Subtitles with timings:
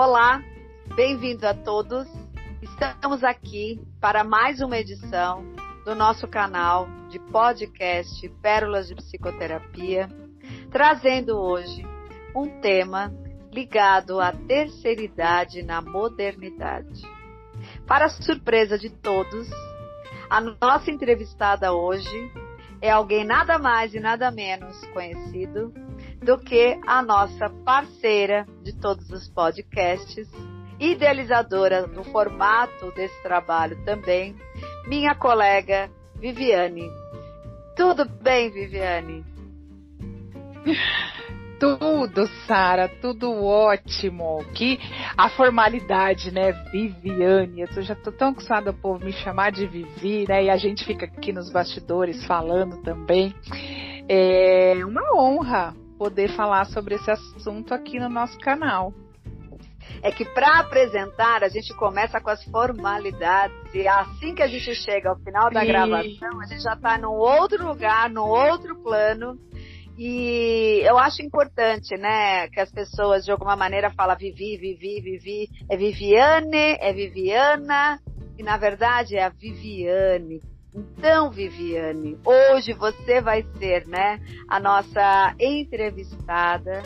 [0.00, 0.40] Olá,
[0.94, 2.06] bem-vindo a todos.
[2.62, 5.44] Estamos aqui para mais uma edição
[5.84, 10.08] do nosso canal de podcast Pérolas de Psicoterapia,
[10.70, 11.84] trazendo hoje
[12.32, 13.12] um tema
[13.50, 17.02] ligado à terceira idade na modernidade.
[17.84, 19.50] Para surpresa de todos,
[20.30, 22.32] a nossa entrevistada hoje
[22.80, 25.87] é alguém nada mais e nada menos conhecido
[26.22, 30.28] do que a nossa parceira de todos os podcasts,
[30.78, 34.36] idealizadora do formato desse trabalho também,
[34.86, 36.88] minha colega Viviane.
[37.76, 39.24] Tudo bem, Viviane?
[41.58, 44.44] Tudo, Sara, tudo ótimo.
[44.54, 44.78] Que
[45.16, 47.62] a formalidade, né, Viviane.
[47.62, 50.44] Eu já tô tão acostumada ao povo me chamar de Vivi, né?
[50.44, 53.34] E a gente fica aqui nos bastidores falando também.
[54.08, 58.94] É uma honra poder falar sobre esse assunto aqui no nosso canal.
[60.02, 63.56] É que para apresentar a gente começa com as formalidades.
[63.74, 65.66] E assim que a gente chega ao final da e...
[65.66, 69.36] gravação a gente já está num outro lugar, num outro plano.
[69.98, 75.48] E eu acho importante, né, que as pessoas de alguma maneira falam Vivi, Vivi, Vivi,
[75.68, 77.98] é Viviane, é Viviana.
[78.38, 80.40] E na verdade é a Viviane.
[80.74, 86.82] Então, Viviane, hoje você vai ser, né, a nossa entrevistada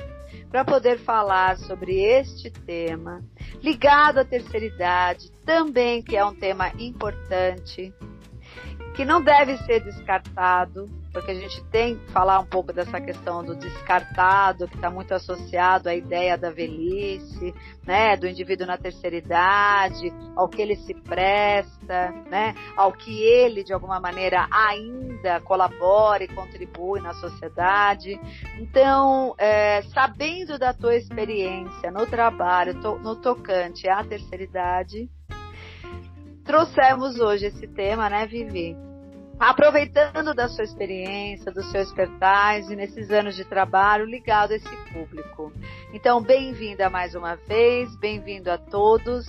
[0.51, 3.23] para poder falar sobre este tema
[3.63, 7.93] ligado à terceira idade, também que é um tema importante,
[8.95, 13.45] que não deve ser descartado, porque a gente tem que falar um pouco dessa questão
[13.45, 17.55] do descartado, que está muito associado à ideia da velhice,
[17.87, 23.63] né, do indivíduo na terceira idade, ao que ele se presta, né, ao que ele
[23.63, 28.19] de alguma maneira ainda colabora e contribui na sociedade.
[28.59, 35.11] Então, é, sabendo da tua experiência no trabalho, no tocante à terceira idade,
[36.45, 38.92] trouxemos hoje esse tema, né, Vivi?
[39.43, 45.53] Aproveitando da sua experiência, do seu expertise nesses anos de trabalho ligado a esse público.
[45.93, 49.27] Então, bem-vinda mais uma vez, bem-vindo a todos.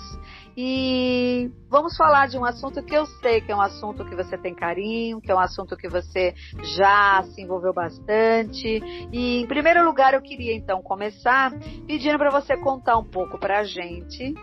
[0.56, 4.38] E vamos falar de um assunto que eu sei que é um assunto que você
[4.38, 6.36] tem carinho, que é um assunto que você
[6.78, 8.68] já se envolveu bastante.
[9.12, 11.52] E em primeiro lugar, eu queria então começar
[11.88, 14.36] pedindo para você contar um pouco para a gente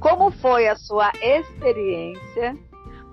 [0.00, 2.69] como foi a sua experiência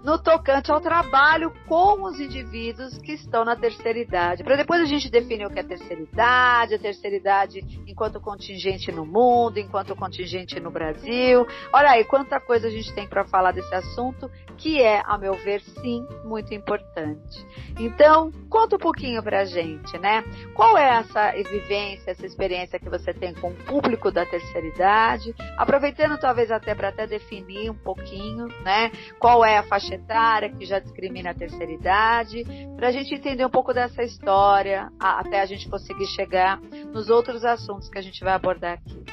[0.08, 4.42] no tocante ao trabalho com os indivíduos que estão na terceira idade.
[4.42, 8.90] Para depois a gente definir o que é terceira idade, a terceira idade enquanto contingente
[8.90, 11.46] no mundo, enquanto contingente no Brasil.
[11.74, 15.34] Olha aí quanta coisa a gente tem para falar desse assunto, que é, a meu
[15.34, 17.46] ver, sim, muito importante.
[17.78, 20.24] Então, conta um pouquinho para a gente, né?
[20.56, 25.36] Qual é essa vivência, essa experiência que você tem com o público da terceira idade?
[25.58, 28.90] Aproveitando talvez até para até definir um pouquinho, né?
[29.20, 33.46] Qual é a faixa etária que já discrimina a terceira idade, para a gente entender
[33.46, 36.60] um pouco dessa história, até a gente conseguir chegar
[36.94, 39.04] nos outros assuntos que a gente vai abordar aqui.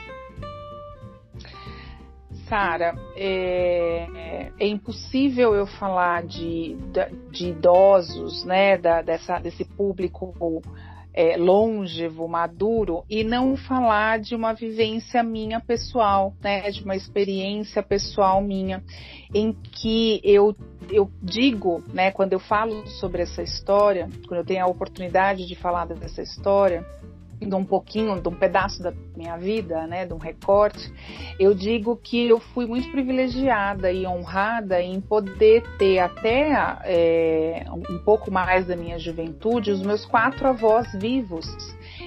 [2.49, 6.77] Sara, é, é, impossível eu falar de,
[7.31, 10.35] de, idosos, né, da, dessa, desse público
[11.15, 17.83] é, longevo, maduro, e não falar de uma vivência minha pessoal, né, de uma experiência
[17.83, 18.83] pessoal minha,
[19.33, 20.57] em que eu,
[20.91, 25.55] eu digo, né, quando eu falo sobre essa história, quando eu tenho a oportunidade de
[25.55, 26.85] falar dessa história,
[27.45, 30.93] de um pouquinho, de um pedaço da minha vida, né, de um recorte,
[31.39, 37.99] eu digo que eu fui muito privilegiada e honrada em poder ter até é, um
[37.99, 41.47] pouco mais da minha juventude os meus quatro avós vivos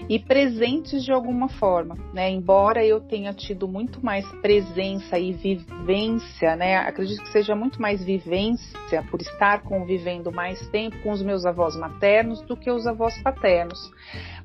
[0.09, 2.29] e presentes de alguma forma, né?
[2.29, 6.77] Embora eu tenha tido muito mais presença e vivência, né?
[6.77, 11.75] Acredito que seja muito mais vivência por estar convivendo mais tempo com os meus avós
[11.75, 13.79] maternos do que os avós paternos.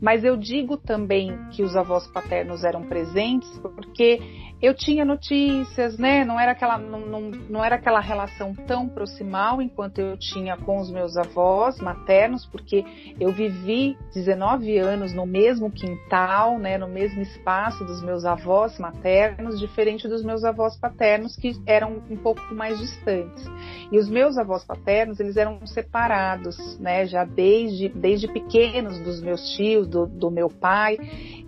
[0.00, 4.20] Mas eu digo também que os avós paternos eram presentes porque
[4.62, 6.25] eu tinha notícias, né?
[6.25, 10.79] Não era aquela, não, não, não, era aquela relação tão proximal enquanto eu tinha com
[10.79, 12.85] os meus avós maternos, porque
[13.19, 16.79] eu vivi 19 anos no mesmo quintal, né?
[16.79, 22.17] No mesmo espaço dos meus avós maternos, diferente dos meus avós paternos que eram um
[22.17, 23.44] pouco mais distantes.
[23.91, 29.43] E os meus avós paternos, eles eram separados, né, já desde, desde pequenos dos meus
[29.56, 30.97] tios, do, do meu pai.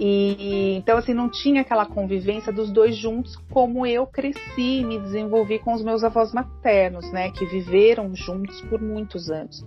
[0.01, 4.99] E então assim não tinha aquela convivência dos dois juntos como eu cresci e me
[4.99, 9.63] desenvolvi com os meus avós maternos, né, que viveram juntos por muitos anos.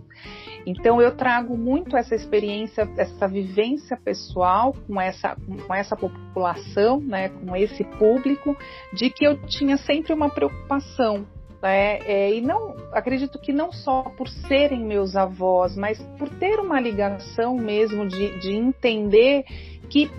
[0.66, 7.30] Então eu trago muito essa experiência, essa vivência pessoal com essa com essa população, né,
[7.30, 8.57] com esse público,
[8.92, 11.25] de que eu tinha sempre uma preocupação
[11.62, 12.00] né?
[12.06, 16.80] É, e não acredito que não só por serem meus avós, mas por ter uma
[16.80, 19.44] ligação mesmo de, de entender
[19.89, 20.12] que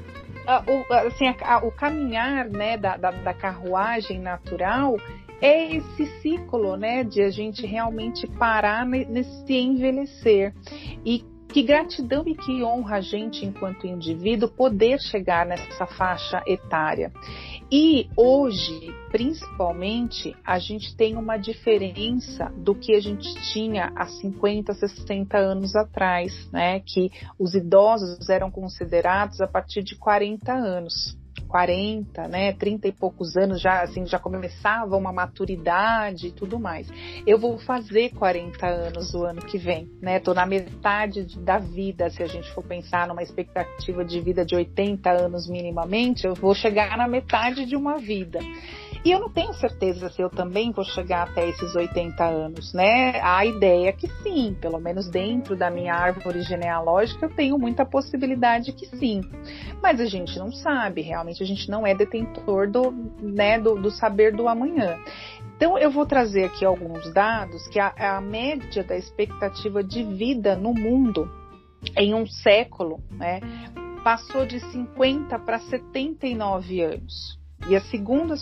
[0.67, 4.97] o, assim, a, o caminhar né, da, da, da carruagem natural
[5.41, 10.55] é esse ciclo, né, de a gente realmente parar nesse envelhecer.
[11.05, 17.11] E que gratidão e que honra a gente, enquanto indivíduo, poder chegar nessa faixa etária.
[17.71, 24.73] E hoje, principalmente, a gente tem uma diferença do que a gente tinha há 50,
[24.73, 26.81] 60 anos atrás, né?
[26.81, 31.18] Que os idosos eram considerados a partir de 40 anos.
[31.49, 36.89] 40, né, 30 e poucos anos já assim já começava uma maturidade e tudo mais.
[37.27, 40.21] Eu vou fazer 40 anos o ano que vem, né?
[40.21, 44.55] Tô na metade da vida, se a gente for pensar numa expectativa de vida de
[44.55, 48.41] 80 anos minimamente, eu vou chegar na metade de uma vida.
[49.05, 53.21] E eu não tenho certeza se eu também vou chegar até esses 80 anos, né?
[53.23, 57.85] A ideia é que sim, pelo menos dentro da minha árvore genealógica, eu tenho muita
[57.85, 59.21] possibilidade que sim.
[59.83, 62.91] Mas a gente não sabe, realmente a gente não é detentor do,
[63.21, 64.99] né, do, do saber do amanhã.
[65.57, 70.55] Então, eu vou trazer aqui alguns dados que a, a média da expectativa de vida
[70.55, 71.29] no mundo
[71.97, 73.41] em um século né,
[74.05, 77.39] passou de 50 para 79 anos.
[77.67, 77.85] E as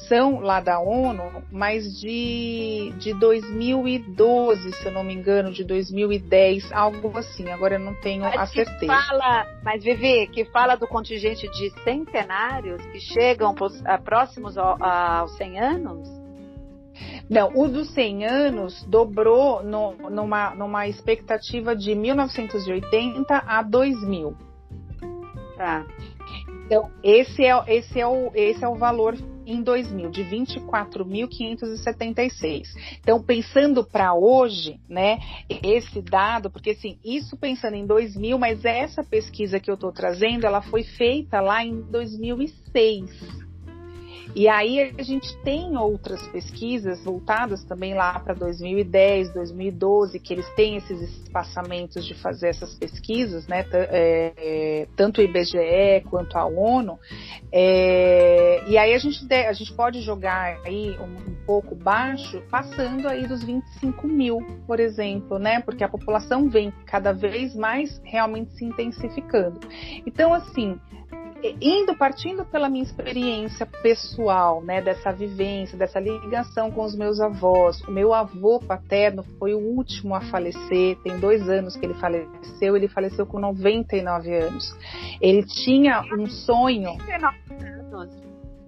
[0.08, 6.72] são lá da ONU, mas de, de 2012, se eu não me engano, de 2010,
[6.72, 7.50] algo assim.
[7.50, 8.94] Agora eu não tenho mas a certeza.
[8.94, 13.56] Fala, mas Vivi, que fala do contingente de centenários que chegam
[14.04, 16.20] próximos aos 100 anos?
[17.30, 24.36] Não, o dos 100 anos dobrou no, numa, numa expectativa de 1980 a 2000.
[25.56, 25.86] Tá.
[26.66, 29.16] Então, esse é, esse é, o, esse é o valor
[29.52, 32.68] em 2000, de 24.576.
[33.00, 35.18] Então, pensando para hoje, né,
[35.64, 40.46] esse dado, porque assim, isso pensando em 2000, mas essa pesquisa que eu estou trazendo,
[40.46, 43.49] ela foi feita lá em 2006.
[44.36, 50.48] E aí a gente tem outras pesquisas voltadas também lá para 2010, 2012, que eles
[50.56, 53.66] têm esses espaçamentos de fazer essas pesquisas, né?
[53.74, 57.00] É, é, tanto o IBGE quanto a ONU.
[57.52, 63.08] É, e aí a gente, a gente pode jogar aí um, um, pouco baixo, passando
[63.08, 65.60] aí dos 25 mil, por exemplo, né?
[65.62, 69.60] Porque a população vem cada vez mais realmente se intensificando.
[70.06, 70.80] Então, assim,
[71.62, 77.82] indo partindo pela minha experiência pessoal, né, dessa vivência, dessa ligação com os meus avós.
[77.82, 82.76] O meu avô paterno foi o último a falecer, tem dois anos que ele faleceu,
[82.76, 84.76] ele faleceu com 99 anos.
[85.22, 86.98] Ele tinha um sonho.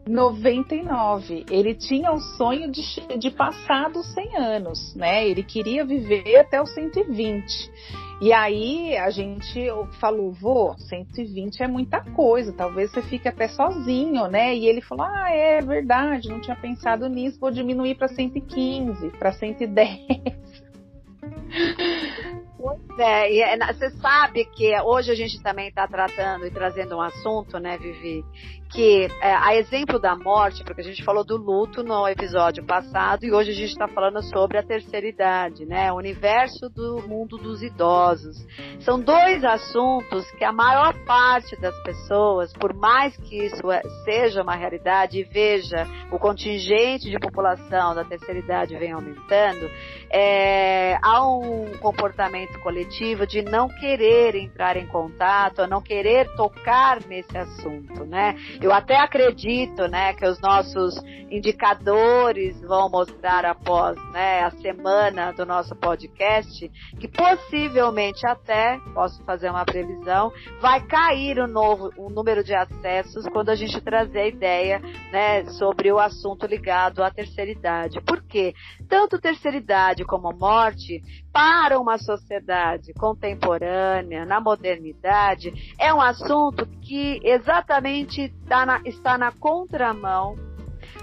[0.08, 1.46] 99.
[1.50, 2.82] Ele tinha o sonho de,
[3.18, 5.28] de passar dos 100 anos, né?
[5.28, 7.72] Ele queria viver até os 120.
[8.22, 9.68] E aí a gente
[10.00, 14.56] falou, vô, 120 é muita coisa, talvez você fique até sozinho, né?
[14.56, 19.32] E ele falou, ah, é verdade, não tinha pensado nisso, vou diminuir para 115, para
[19.32, 19.98] 110.
[22.62, 27.02] Pois é, é, você sabe que hoje a gente também está tratando e trazendo um
[27.02, 28.24] assunto, né, Vivi,
[28.72, 33.26] que é, a exemplo da morte, porque a gente falou do luto no episódio passado
[33.26, 35.92] e hoje a gente está falando sobre a terceira idade, né?
[35.92, 38.38] O universo do mundo dos idosos.
[38.80, 44.42] São dois assuntos que a maior parte das pessoas, por mais que isso é, seja
[44.42, 49.70] uma realidade e veja o contingente de população da terceira idade vem aumentando,
[50.10, 57.38] é, há um comportamento coletivo de não querer entrar em contato, não querer tocar nesse
[57.38, 58.36] assunto, né?
[58.62, 60.96] Eu até acredito, né, que os nossos
[61.30, 69.50] indicadores vão mostrar após, né, a semana do nosso podcast, que possivelmente até, posso fazer
[69.50, 74.28] uma previsão, vai cair o novo, o número de acessos quando a gente trazer a
[74.28, 74.80] ideia,
[75.12, 78.02] né, sobre o assunto ligado à terceira idade.
[78.02, 78.54] Por quê?
[78.92, 87.22] Tanto terceira idade como morte, para uma sociedade contemporânea, na modernidade, é um assunto que
[87.24, 90.36] exatamente está na, está na contramão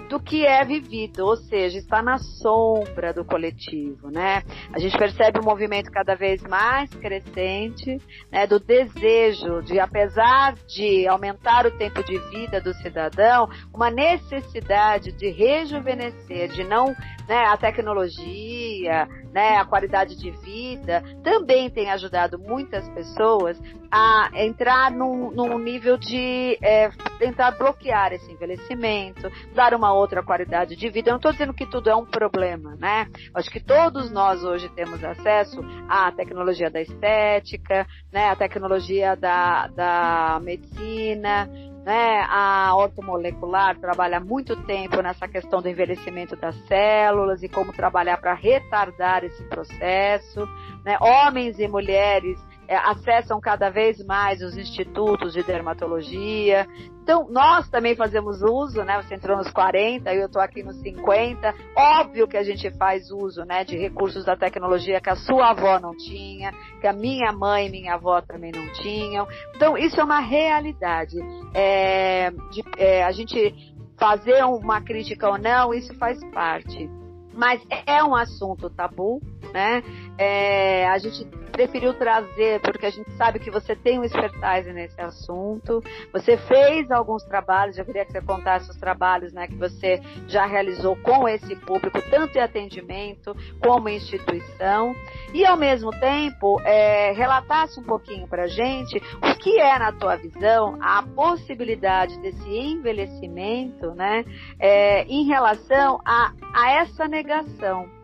[0.09, 4.41] do que é vivido, ou seja, está na sombra do coletivo, né?
[4.73, 8.01] A gente percebe um movimento cada vez mais crescente,
[8.31, 15.11] né, do desejo de, apesar de aumentar o tempo de vida do cidadão, uma necessidade
[15.11, 16.87] de rejuvenescer, de não,
[17.27, 23.61] né, a tecnologia, né, a qualidade de vida, também tem ajudado muitas pessoas
[23.91, 30.75] a entrar num, num nível de é, tentar bloquear esse envelhecimento, dar uma outra qualidade
[30.75, 31.09] de vida.
[31.09, 33.07] Eu não estou dizendo que tudo é um problema, né?
[33.33, 39.67] Acho que todos nós hoje temos acesso à tecnologia da estética, né, à tecnologia da,
[39.67, 41.49] da medicina,
[41.85, 48.17] né, a ortomolecular trabalha muito tempo nessa questão do envelhecimento das células e como trabalhar
[48.17, 50.45] para retardar esse processo.
[50.85, 50.97] Né?
[50.99, 52.39] Homens e mulheres
[52.75, 56.67] acessam cada vez mais os institutos de dermatologia.
[57.01, 59.01] Então, nós também fazemos uso, né?
[59.01, 61.53] Você entrou nos 40, eu estou aqui nos 50.
[61.75, 65.79] Óbvio que a gente faz uso, né, de recursos da tecnologia que a sua avó
[65.79, 69.27] não tinha, que a minha mãe e minha avó também não tinham.
[69.55, 71.17] Então, isso é uma realidade.
[71.55, 76.89] É, de, é, a gente fazer uma crítica ou não, isso faz parte.
[77.33, 79.21] Mas é um assunto tabu,
[79.53, 79.81] né?
[80.19, 84.99] É, a gente preferiu trazer porque a gente sabe que você tem um expertise nesse
[84.99, 85.81] assunto.
[86.11, 90.45] Você fez alguns trabalhos, eu queria que você contasse os trabalhos né, que você já
[90.45, 94.93] realizou com esse público, tanto em atendimento como em instituição.
[95.33, 99.93] E ao mesmo tempo, é, relatasse um pouquinho para a gente o que é, na
[99.93, 104.25] tua visão, a possibilidade desse envelhecimento né,
[104.59, 107.98] é, em relação a, a essa negação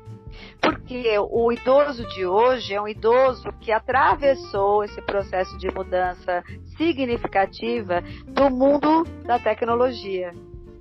[0.61, 6.43] porque o idoso de hoje é um idoso que atravessou esse processo de mudança
[6.77, 10.31] significativa do mundo da tecnologia,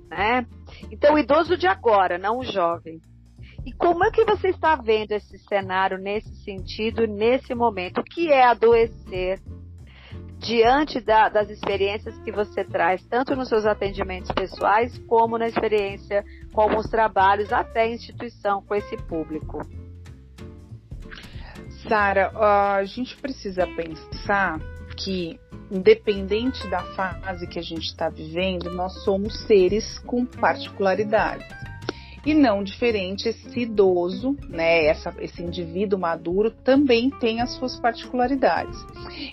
[0.09, 0.45] né?
[0.91, 2.99] Então, o idoso de agora, não o jovem.
[3.65, 7.99] E como é que você está vendo esse cenário nesse sentido, nesse momento?
[7.99, 9.39] O que é adoecer
[10.45, 16.23] diante da, das experiências que você traz, tanto nos seus atendimentos pessoais, como na experiência
[16.53, 19.59] com os trabalhos até instituição com esse público?
[21.87, 22.31] Sara,
[22.77, 24.59] a gente precisa pensar
[24.95, 25.39] que,
[25.71, 31.74] independente da fase que a gente está vivendo, nós somos seres com particularidades.
[32.25, 38.75] E não diferente, esse idoso, né, essa, esse indivíduo maduro também tem as suas particularidades.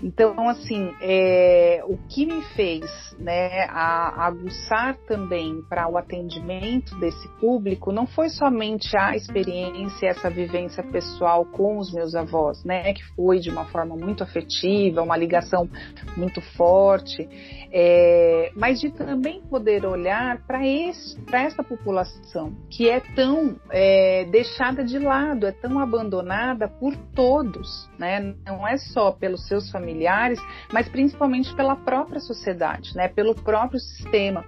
[0.02, 2.84] Então, assim, é, o que me fez
[3.18, 10.28] né, a, aguçar também para o atendimento desse público não foi somente a experiência, essa
[10.28, 15.16] vivência pessoal com os meus avós, né, que foi de uma forma muito afetiva, uma
[15.16, 15.68] ligação
[16.16, 17.26] muito forte,
[17.72, 24.82] é, mas de também poder olhar para essa população que que é tão é, deixada
[24.82, 28.34] de lado, é tão abandonada por todos, né?
[28.44, 30.40] Não é só pelos seus familiares,
[30.72, 33.06] mas principalmente pela própria sociedade, né?
[33.06, 34.44] Pelo próprio sistema.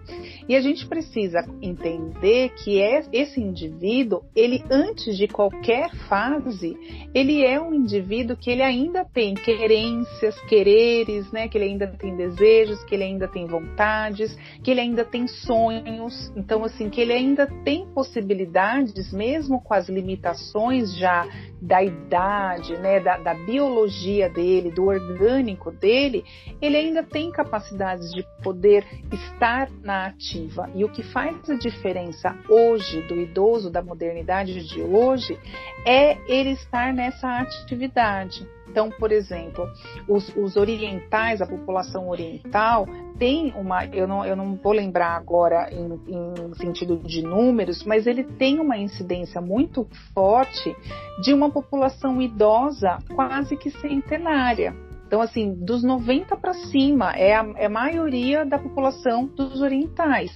[0.49, 6.77] E a gente precisa entender que é, esse indivíduo, ele antes de qualquer fase,
[7.15, 11.47] ele é um indivíduo que ele ainda tem querências, quereres, né?
[11.47, 16.33] Que ele ainda tem desejos, que ele ainda tem vontades, que ele ainda tem sonhos.
[16.35, 21.27] Então, assim, que ele ainda tem possibilidades possibilidades, mesmo com as limitações já
[21.61, 26.25] da idade, né, da, da biologia dele, do orgânico dele,
[26.61, 30.71] ele ainda tem capacidades de poder estar na ativa.
[30.75, 35.39] E o que faz a diferença hoje do idoso, da modernidade de hoje,
[35.87, 39.69] é ele estar nessa atividade Então, por exemplo,
[40.09, 42.87] os, os orientais, a população oriental,
[43.19, 48.07] tem uma, eu não, eu não vou lembrar agora em, em, sentido de números, mas
[48.07, 50.75] ele tem uma incidência muito forte
[51.23, 54.75] de uma população idosa quase que centenária.
[55.15, 60.33] Então, assim, dos 90 para cima é a, é a, maioria da população dos orientais.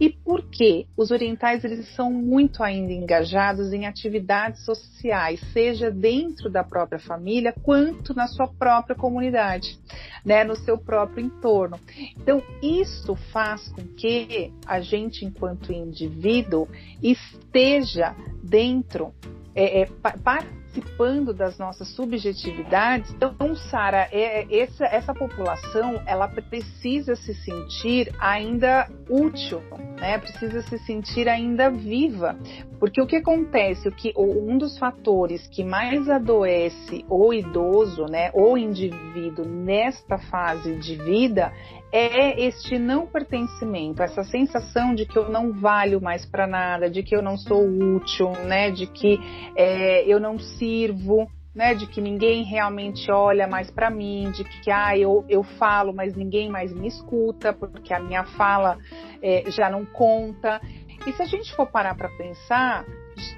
[0.00, 0.86] E por quê?
[0.96, 7.54] Os orientais eles são muito ainda engajados em atividades sociais, seja dentro da própria família
[7.62, 9.78] quanto na sua própria comunidade,
[10.24, 11.78] né, no seu próprio entorno.
[12.16, 16.66] Então, isso faz com que a gente, enquanto indivíduo,
[17.02, 19.12] esteja dentro
[19.54, 19.86] é, é,
[20.24, 23.12] participando das nossas subjetividades.
[23.12, 29.62] Então, Sara, é, essa, essa população ela precisa se sentir ainda útil,
[30.00, 30.18] né?
[30.18, 32.36] Precisa se sentir ainda viva,
[32.78, 38.30] porque o que acontece, o que um dos fatores que mais adoece o idoso, né,
[38.32, 41.52] ou indivíduo nesta fase de vida
[41.92, 47.02] é este não pertencimento, essa sensação de que eu não valho mais para nada, de
[47.02, 49.20] que eu não sou útil, né, de que
[49.54, 54.70] é, eu não sirvo, né, de que ninguém realmente olha mais para mim, de que
[54.70, 58.78] ah, eu, eu falo, mas ninguém mais me escuta, porque a minha fala
[59.22, 60.62] é, já não conta.
[61.06, 62.86] E se a gente for parar para pensar,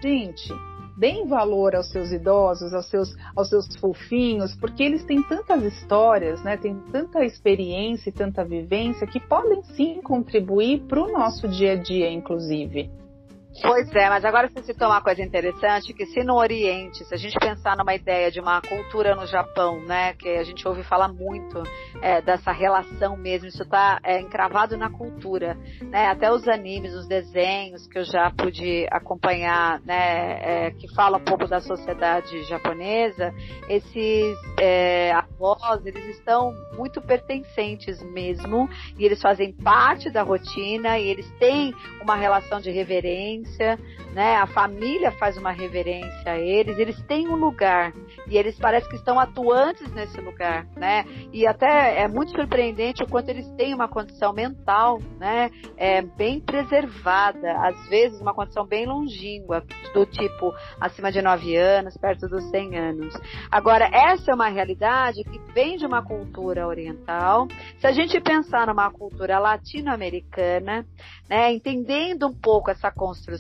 [0.00, 0.48] gente,
[0.96, 6.42] deem valor aos seus idosos, aos seus, aos seus fofinhos, porque eles têm tantas histórias,
[6.42, 11.72] né, têm tanta experiência e tanta vivência que podem sim contribuir para o nosso dia
[11.72, 12.90] a dia, inclusive.
[13.62, 17.16] Pois é, mas agora você citou uma coisa interessante, que se no Oriente, se a
[17.16, 21.08] gente pensar numa ideia de uma cultura no Japão, né, que a gente ouve falar
[21.08, 21.62] muito
[22.02, 27.06] é, dessa relação mesmo, isso está é, encravado na cultura, né, até os animes, os
[27.06, 33.32] desenhos que eu já pude acompanhar, né, é, que fala um pouco da sociedade japonesa,
[33.68, 38.68] esses é, avós, eles estão muito pertencentes mesmo,
[38.98, 43.78] e eles fazem parte da rotina, e eles têm uma relação de reverência, reverência,
[44.12, 44.36] né?
[44.36, 47.92] A família faz uma reverência a eles, eles têm um lugar
[48.26, 51.04] e eles parecem que estão atuantes nesse lugar, né?
[51.32, 55.50] E até é muito surpreendente o quanto eles têm uma condição mental, né?
[55.76, 61.96] É bem preservada, às vezes uma condição bem longínqua, do tipo acima de 9 anos,
[61.96, 63.14] perto dos 100 anos.
[63.50, 67.46] Agora, essa é uma realidade que vem de uma cultura oriental.
[67.78, 70.86] Se a gente pensar numa cultura latino-americana,
[71.28, 73.33] né, entendendo um pouco essa construção,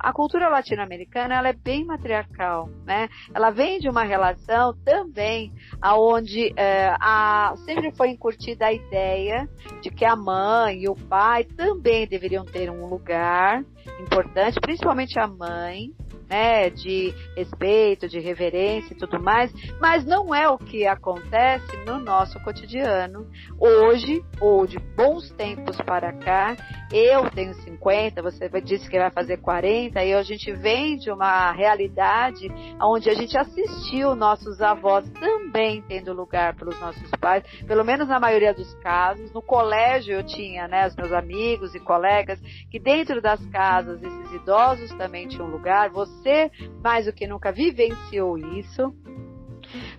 [0.00, 3.08] a cultura latino-americana ela é bem matriarcal, né?
[3.34, 9.48] Ela vem de uma relação também aonde é, a, sempre foi incutida a ideia
[9.82, 13.64] de que a mãe e o pai também deveriam ter um lugar
[14.00, 15.92] importante, principalmente a mãe,
[16.28, 21.98] né, de respeito, de reverência e tudo mais, mas não é o que acontece no
[21.98, 23.26] nosso cotidiano.
[23.58, 26.54] Hoje, ou de bons tempos para cá,
[26.90, 31.52] eu tenho 50, você disse que vai fazer 40, e a gente vem de uma
[31.52, 32.48] realidade
[32.80, 38.18] onde a gente assistiu nossos avós também tendo lugar pelos nossos pais, pelo menos na
[38.18, 39.32] maioria dos casos.
[39.32, 44.32] No colégio eu tinha, né, os meus amigos e colegas que dentro das casas esses
[44.32, 45.90] idosos também tinham lugar.
[45.90, 46.50] Você
[46.82, 48.94] mais do que nunca, vivenciou isso.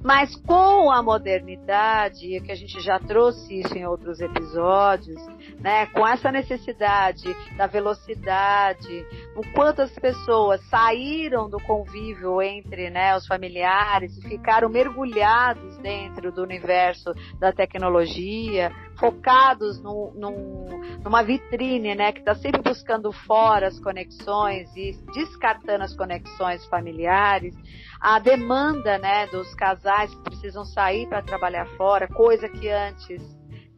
[0.03, 5.19] Mas com a modernidade, que a gente já trouxe isso em outros episódios,
[5.59, 9.05] né, com essa necessidade da velocidade,
[9.35, 16.31] o quanto as pessoas saíram do convívio entre né, os familiares e ficaram mergulhados dentro
[16.31, 20.67] do universo da tecnologia, focados no, no,
[21.03, 27.55] numa vitrine, né, que está sempre buscando fora as conexões e descartando as conexões familiares,
[27.99, 33.21] a demanda, né, dos casais que precisam sair para trabalhar fora, coisa que antes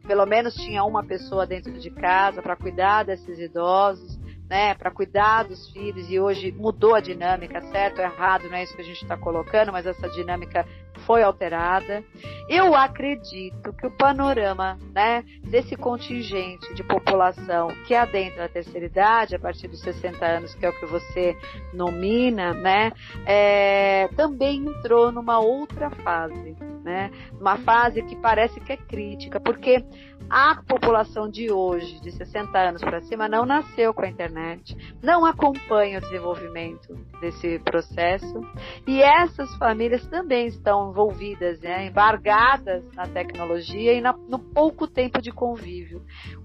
[0.07, 4.19] pelo menos tinha uma pessoa dentro de casa para cuidar desses idosos
[4.51, 8.75] né, para cuidar dos filhos e hoje mudou a dinâmica, certo errado, não é isso
[8.75, 10.67] que a gente está colocando, mas essa dinâmica
[11.05, 12.03] foi alterada.
[12.49, 19.37] Eu acredito que o panorama, né, desse contingente de população que adentra a terceira idade,
[19.37, 21.33] a partir dos 60 anos, que é o que você
[21.73, 22.91] nomina, né,
[23.25, 29.83] é, também entrou numa outra fase, né, uma fase que parece que é crítica, porque
[30.29, 35.25] a população de hoje, de 60 anos para cima, não nasceu com a internet, não
[35.25, 38.41] acompanha o desenvolvimento desse processo
[38.87, 45.21] e essas famílias também estão envolvidas, né, embargadas na tecnologia e na, no pouco tempo
[45.21, 46.01] de convívio.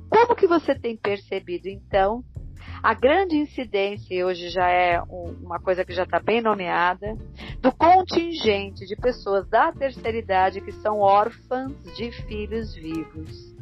[0.09, 2.25] Como que você tem percebido, então,
[2.87, 5.03] a grande incidência, e hoje já é
[5.42, 7.16] uma coisa que já está bem nomeada,
[7.61, 13.57] do contingente de pessoas da terceira idade que são órfãs de filhos vivos.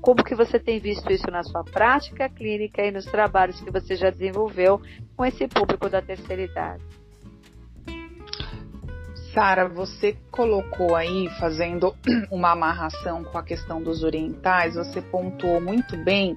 [0.00, 3.96] Como que você tem visto isso na sua prática clínica e nos trabalhos que você
[3.96, 4.80] já desenvolveu
[5.14, 6.82] com esse público da terceira idade?
[9.34, 11.94] Sara, você colocou aí, fazendo
[12.32, 16.34] uma amarração com a questão dos orientais, você pontuou muito bem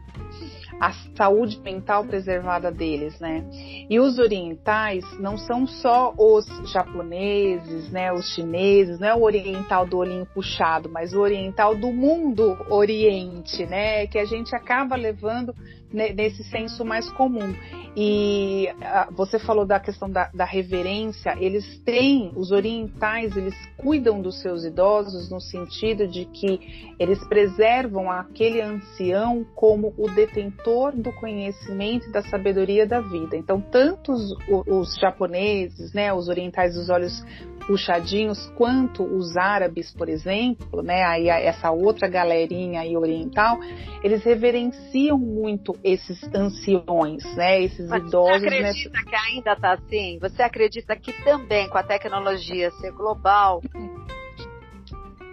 [0.79, 3.43] a saúde mental preservada deles, né?
[3.89, 9.85] E os orientais não são só os japoneses, né, os chineses, não é o oriental
[9.85, 15.55] do olhinho puxado, mas o oriental do mundo oriente, né, que a gente acaba levando
[15.91, 17.53] nesse senso mais comum.
[17.95, 24.19] E uh, você falou da questão da, da, reverência, eles têm, os orientais, eles cuidam
[24.19, 31.11] dos seus idosos no sentido de que eles preservam aquele ancião como o detentor do
[31.13, 33.37] conhecimento e da sabedoria da vida.
[33.37, 34.35] Então, tanto os,
[34.67, 37.23] os japoneses, né, os orientais dos olhos
[37.67, 43.57] puxadinhos quanto os árabes, por exemplo, né, aí essa outra galerinha aí oriental,
[44.03, 48.41] eles reverenciam muito esses anciões, né, esses Mas idosos.
[48.41, 49.09] Você acredita nessa...
[49.09, 50.19] que ainda está assim?
[50.19, 53.61] Você acredita que também com a tecnologia ser global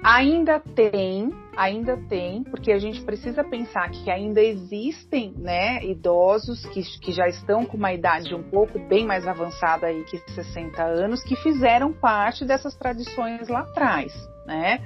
[0.03, 6.83] Ainda tem, ainda tem, porque a gente precisa pensar que ainda existem, né, idosos que,
[7.01, 11.23] que já estão com uma idade um pouco bem mais avançada aí que 60 anos,
[11.23, 14.11] que fizeram parte dessas tradições lá atrás,
[14.47, 14.81] né?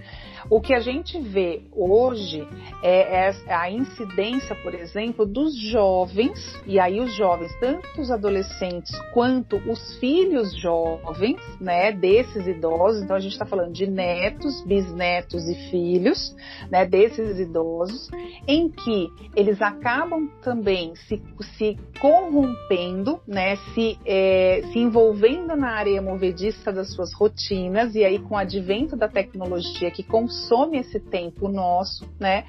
[0.50, 2.46] O que a gente vê hoje
[2.83, 8.92] é, é a incidência, por exemplo, dos jovens, e aí os jovens, tanto os adolescentes
[9.12, 15.48] quanto os filhos jovens, né, desses idosos, então a gente está falando de netos, bisnetos
[15.48, 16.37] e filhos,
[16.70, 18.11] né, desses idosos,
[18.46, 21.22] em que eles acabam também se,
[21.57, 28.18] se corrompendo, né, se, é, se envolvendo na areia movediça das suas rotinas, e aí
[28.18, 32.44] com o advento da tecnologia que consome consome esse tempo nosso, né?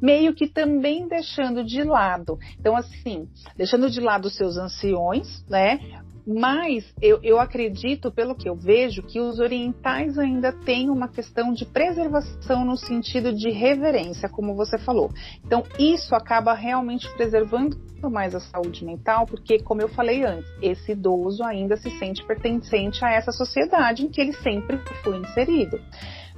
[0.00, 2.38] Meio que também deixando de lado.
[2.58, 5.80] Então, assim, deixando de lado os seus anciões, né?
[6.26, 11.52] Mas eu, eu, acredito, pelo que eu vejo, que os orientais ainda têm uma questão
[11.52, 15.10] de preservação no sentido de reverência, como você falou.
[15.44, 20.92] Então, isso acaba realmente preservando mais a saúde mental, porque, como eu falei antes, esse
[20.92, 25.80] idoso ainda se sente pertencente a essa sociedade em que ele sempre foi inserido.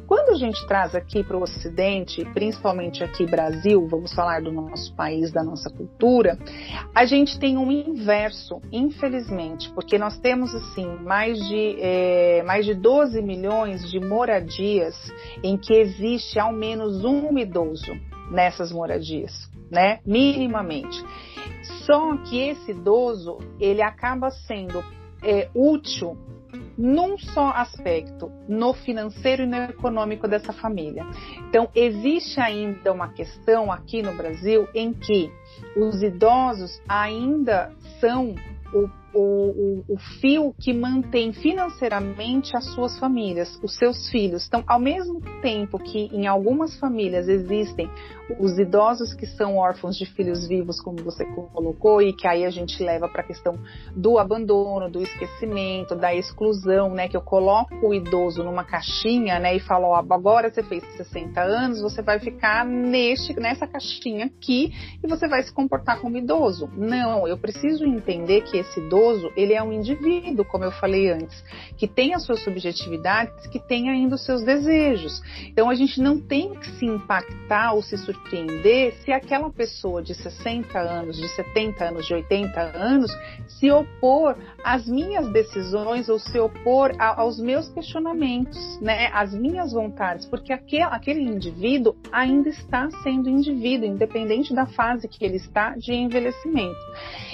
[0.07, 4.95] Quando a gente traz aqui para o Ocidente, principalmente aqui Brasil, vamos falar do nosso
[4.95, 6.39] país, da nossa cultura,
[6.95, 12.75] a gente tem um inverso, infelizmente, porque nós temos assim mais de é, mais de
[12.75, 14.95] 12 milhões de moradias
[15.43, 17.93] em que existe ao menos um idoso
[18.31, 19.33] nessas moradias,
[19.71, 20.01] né?
[20.05, 21.03] Minimamente.
[21.87, 24.85] Só que esse idoso ele acaba sendo
[25.23, 26.17] é, útil
[26.77, 31.05] num só aspecto, no financeiro e no econômico dessa família.
[31.49, 35.31] Então, existe ainda uma questão aqui no Brasil em que
[35.77, 38.35] os idosos ainda são
[38.73, 44.47] o o, o, o, fio que mantém financeiramente as suas famílias, os seus filhos.
[44.47, 47.91] Então, ao mesmo tempo que em algumas famílias existem
[48.39, 52.51] os idosos que são órfãos de filhos vivos, como você colocou, e que aí a
[52.51, 53.59] gente leva para a questão
[53.95, 57.09] do abandono, do esquecimento, da exclusão, né?
[57.09, 59.57] Que eu coloco o idoso numa caixinha, né?
[59.57, 64.73] E falo, ó, agora você fez 60 anos, você vai ficar neste, nessa caixinha aqui
[65.03, 66.71] e você vai se comportar como idoso.
[66.77, 71.11] Não, eu preciso entender que esse idoso idoso, ele é um indivíduo, como eu falei
[71.11, 71.43] antes,
[71.77, 75.21] que tem as suas subjetividades, que tem ainda os seus desejos.
[75.47, 80.15] Então a gente não tem que se impactar ou se surpreender se aquela pessoa de
[80.15, 83.11] 60 anos, de 70 anos, de 80 anos
[83.49, 89.73] se opor às minhas decisões ou se opor a, aos meus questionamentos, né, às minhas
[89.73, 95.71] vontades, porque aquele, aquele indivíduo ainda está sendo indivíduo, independente da fase que ele está
[95.77, 96.79] de envelhecimento.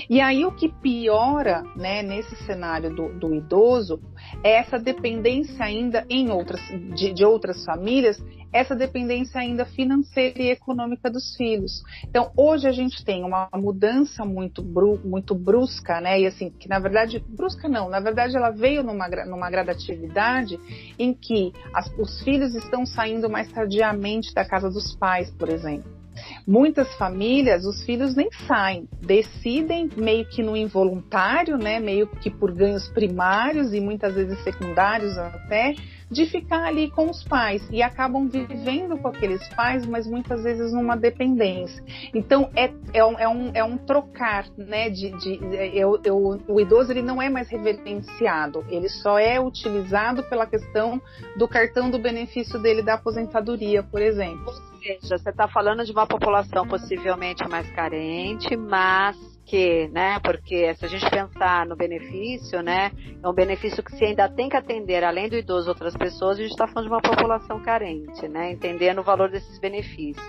[0.09, 4.01] E aí o que piora né, nesse cenário do, do, idoso
[4.42, 6.61] é essa dependência ainda em outras,
[6.94, 11.83] de, de outras famílias, essa dependência ainda financeira e econômica dos filhos.
[12.05, 16.21] Então, hoje a gente tem uma mudança muito, bru, muito brusca, né?
[16.21, 20.59] E assim, que na verdade, brusca não, na verdade ela veio numa, numa gradatividade
[20.99, 25.98] em que as, os filhos estão saindo mais tardiamente da casa dos pais, por exemplo.
[26.46, 32.52] Muitas famílias, os filhos nem saem, decidem meio que no involuntário, né, meio que por
[32.52, 35.74] ganhos primários e muitas vezes secundários até,
[36.11, 40.73] de ficar ali com os pais e acabam vivendo com aqueles pais, mas muitas vezes
[40.73, 41.83] numa dependência.
[42.14, 44.88] Então é, é, um, é, um, é um trocar, né?
[44.90, 45.38] De, de,
[45.75, 51.01] eu, eu, o idoso ele não é mais reverenciado, ele só é utilizado pela questão
[51.37, 54.47] do cartão do benefício dele da aposentadoria, por exemplo.
[54.47, 59.16] Ou seja, você está falando de uma população possivelmente mais carente, mas
[59.49, 60.21] que, né?
[60.21, 62.93] Porque se a gente pensar no benefício, né?
[63.23, 66.43] É um benefício que se ainda tem que atender, além do idoso, outras pessoas, a
[66.43, 68.53] gente está falando de uma população carente, né?
[68.53, 70.25] Entendendo o valor desses benefícios.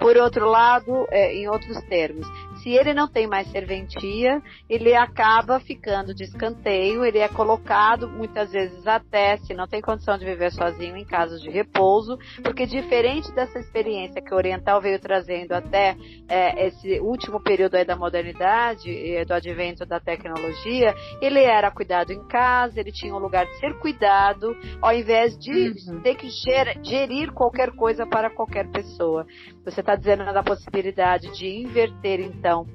[0.00, 2.26] Por outro lado, é, em outros termos,
[2.66, 8.50] se ele não tem mais serventia, ele acaba ficando de escanteio, ele é colocado muitas
[8.50, 13.32] vezes até, se não tem condição de viver sozinho, em casas de repouso, porque diferente
[13.36, 15.96] dessa experiência que o Oriental veio trazendo até
[16.28, 18.90] é, esse último período aí da modernidade,
[19.24, 23.78] do advento da tecnologia, ele era cuidado em casa, ele tinha um lugar de ser
[23.78, 26.00] cuidado, ao invés de uhum.
[26.00, 29.24] ter que ger, gerir qualquer coisa para qualquer pessoa.
[29.64, 32.66] Você está dizendo da possibilidade de inverter, então, então,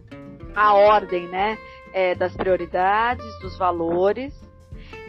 [0.55, 1.57] a ordem, né,
[1.93, 4.33] é, das prioridades, dos valores.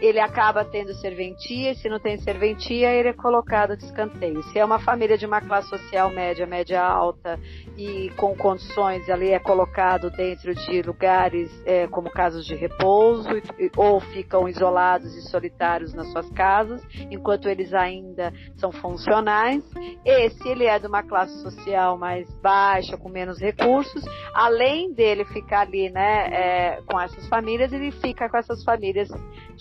[0.02, 4.42] Ele acaba tendo serventia, e se não tem serventia, ele é colocado de escanteio.
[4.44, 7.38] Se é uma família de uma classe social média, média alta,
[7.76, 13.28] e com condições ali é colocado dentro de lugares é, como casas de repouso
[13.76, 19.62] ou ficam isolados e solitários nas suas casas enquanto eles ainda são funcionais
[20.04, 25.24] e se ele é de uma classe social mais baixa com menos recursos além dele
[25.24, 29.08] ficar ali né é, com essas famílias ele fica com essas famílias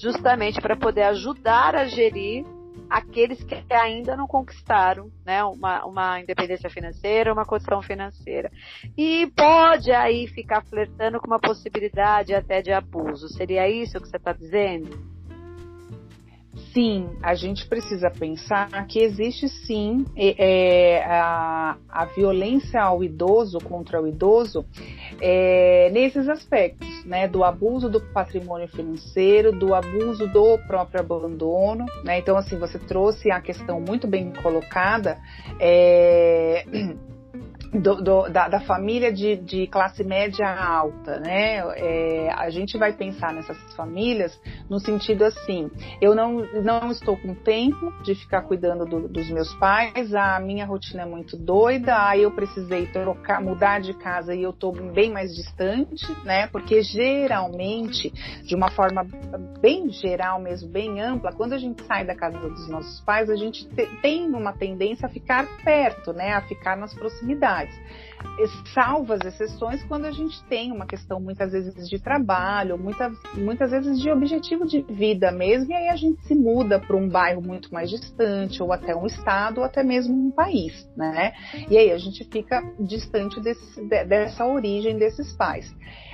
[0.02, 2.46] justamente para poder ajudar a gerir
[2.90, 8.52] aqueles que ainda não conquistaram né, uma, uma independência financeira, uma condição financeira.
[8.98, 13.30] E pode aí ficar flertando com uma possibilidade até de abuso.
[13.30, 15.11] Seria isso que você está dizendo?
[16.74, 24.02] Sim, a gente precisa pensar que existe sim é, a, a, violência ao idoso, contra
[24.02, 24.66] o idoso,
[25.20, 27.28] é, nesses aspectos, né?
[27.28, 32.20] Do abuso do patrimônio financeiro, do abuso do próprio abandono, né?
[32.20, 35.20] Então, assim, você trouxe a questão muito bem colocada.
[35.60, 36.66] É,
[37.74, 41.64] do, do, da, da, família de, de, classe média alta, né?
[41.78, 44.38] É, a gente vai pensar nessas famílias
[44.70, 49.54] no sentido assim: eu não, não estou com tempo de ficar cuidando do, dos meus
[49.56, 54.44] pais, a minha rotina é muito doida, aí eu precisei trocar, mudar de casa e
[54.44, 56.48] eu estou bem mais distante, né?
[56.48, 58.12] Porque geralmente,
[58.44, 59.06] de uma forma
[59.62, 63.36] bem geral mesmo, bem ampla, quando a gente sai da casa dos nossos pais, a
[63.38, 66.34] gente te, tem uma tendência a ficar perto, né?
[66.34, 67.61] A ficar nas proximidades
[68.74, 73.72] salvo as exceções quando a gente tem uma questão muitas vezes de trabalho, muitas, muitas
[73.72, 77.42] vezes de objetivo de vida mesmo, e aí a gente se muda para um bairro
[77.42, 81.34] muito mais distante, ou até um estado, ou até mesmo um país, né?
[81.70, 85.74] E aí a gente fica distante desse, dessa origem desses pais.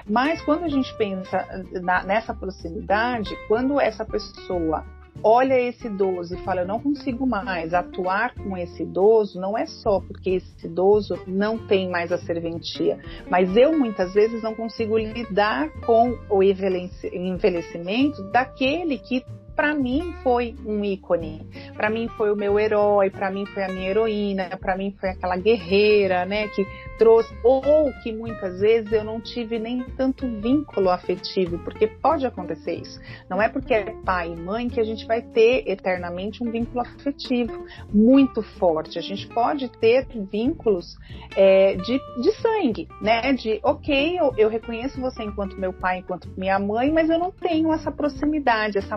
[0.09, 1.45] Mas quando a gente pensa
[1.81, 4.85] na, nessa proximidade, quando essa pessoa
[5.23, 9.65] olha esse idoso e fala, eu não consigo mais atuar com esse idoso, não é
[9.65, 12.99] só porque esse idoso não tem mais a serventia,
[13.29, 19.23] mas eu muitas vezes não consigo lidar com o envelhecimento daquele que
[19.57, 21.41] para mim foi um ícone.
[21.75, 25.09] Para mim foi o meu herói, para mim foi a minha heroína, para mim foi
[25.09, 26.63] aquela guerreira, né, que
[26.99, 32.75] trouxe ou que muitas vezes eu não tive nem tanto vínculo afetivo, porque pode acontecer
[32.75, 32.99] isso.
[33.27, 36.81] Não é porque é pai e mãe que a gente vai ter eternamente um vínculo
[36.81, 38.99] afetivo muito forte.
[38.99, 40.95] A gente pode ter vínculos
[41.35, 46.29] é, de, de sangue, né, de ok, eu, eu reconheço você enquanto meu pai, enquanto
[46.37, 48.95] minha mãe, mas eu não tenho essa proximidade, essa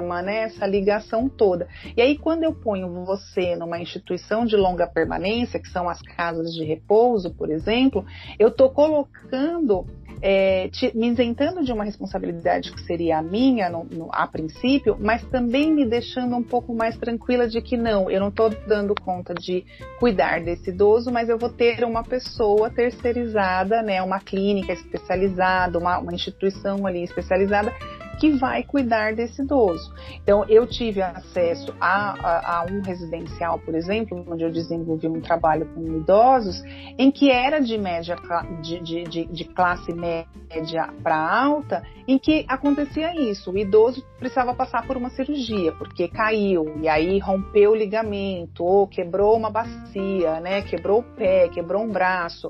[0.00, 1.68] malga né, essa ligação toda.
[1.96, 6.52] E aí, quando eu ponho você numa instituição de longa permanência, que são as casas
[6.52, 8.04] de repouso, por exemplo,
[8.38, 9.86] eu estou colocando
[10.22, 14.96] é, te, me isentando de uma responsabilidade que seria a minha no, no, a princípio,
[14.98, 18.94] mas também me deixando um pouco mais tranquila de que não, eu não estou dando
[18.94, 19.64] conta de
[19.98, 25.98] cuidar desse idoso, mas eu vou ter uma pessoa terceirizada, né, uma clínica especializada, uma,
[25.98, 27.72] uma instituição ali especializada
[28.14, 29.92] que vai cuidar desse idoso.
[30.22, 35.20] Então, eu tive acesso a, a, a, um residencial, por exemplo, onde eu desenvolvi um
[35.20, 36.62] trabalho com idosos,
[36.98, 38.16] em que era de média
[38.62, 43.50] de, de, de, de classe média para alta, em que acontecia isso.
[43.50, 48.86] O idoso precisava passar por uma cirurgia, porque caiu, e aí rompeu o ligamento, ou
[48.86, 50.62] quebrou uma bacia, né?
[50.62, 52.48] Quebrou o pé, quebrou um braço.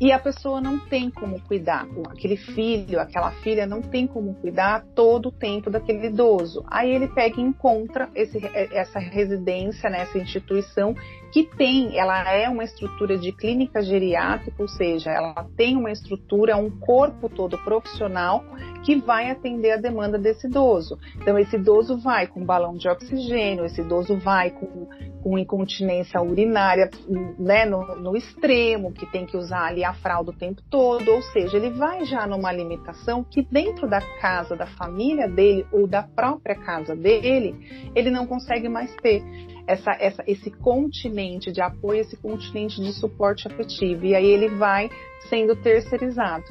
[0.00, 4.84] E a pessoa não tem como cuidar, aquele filho, aquela filha não tem como cuidar
[4.94, 6.64] todo o tempo daquele idoso.
[6.66, 8.38] Aí ele pega e encontra esse,
[8.72, 10.94] essa residência, né, essa instituição
[11.34, 16.56] que tem, ela é uma estrutura de clínica geriátrica, ou seja, ela tem uma estrutura,
[16.56, 18.44] um corpo todo profissional
[18.84, 20.96] que vai atender a demanda desse idoso.
[21.16, 24.86] Então, esse idoso vai com balão de oxigênio, esse idoso vai com,
[25.24, 26.88] com incontinência urinária
[27.36, 31.20] né, no, no extremo, que tem que usar ali a fralda o tempo todo, ou
[31.20, 36.04] seja, ele vai já numa limitação que dentro da casa da família dele ou da
[36.04, 39.20] própria casa dele, ele não consegue mais ter
[39.66, 44.04] essa, essa, esse continente de apoio, esse continente de suporte afetivo.
[44.04, 44.90] E aí ele vai
[45.28, 46.44] sendo terceirizado.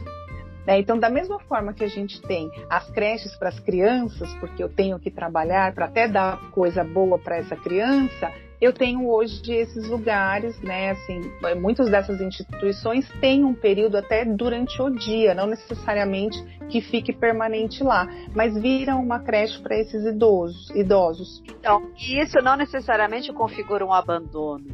[0.65, 0.79] Né?
[0.79, 4.69] Então, da mesma forma que a gente tem as creches para as crianças, porque eu
[4.69, 8.31] tenho que trabalhar para até dar coisa boa para essa criança,
[8.63, 10.91] eu tenho hoje esses lugares, né?
[10.91, 11.19] Assim,
[11.59, 17.83] muitas dessas instituições têm um período até durante o dia, não necessariamente que fique permanente
[17.83, 21.43] lá, mas viram uma creche para esses idosos, idosos.
[21.59, 24.65] Então, isso não necessariamente configura um abandono.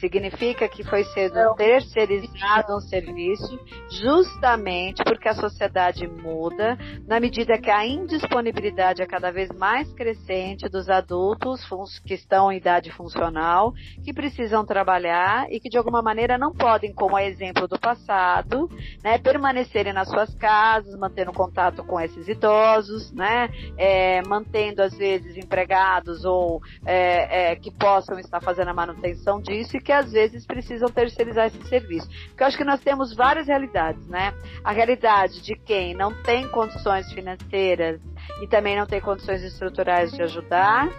[0.00, 3.58] Significa que foi sendo terceirizado um serviço
[3.90, 10.68] justamente porque a sociedade muda na medida que a indisponibilidade é cada vez mais crescente
[10.68, 11.60] dos adultos
[12.06, 13.72] que estão em idade funcional,
[14.04, 18.68] que precisam trabalhar e que de alguma maneira não podem, como é exemplo do passado,
[19.02, 25.36] né, permanecerem nas suas casas, mantendo contato com esses idosos, né, é, mantendo às vezes
[25.36, 30.44] empregados ou é, é, que possam estar fazendo a manutenção disso e que às vezes
[30.44, 32.06] precisam terceirizar esse serviço.
[32.26, 34.34] Porque eu acho que nós temos várias realidades, né?
[34.62, 37.98] A realidade de quem não tem condições financeiras
[38.42, 40.90] e também não tem condições estruturais de ajudar.